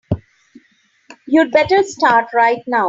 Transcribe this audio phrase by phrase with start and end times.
[1.27, 2.79] You'd better start right now.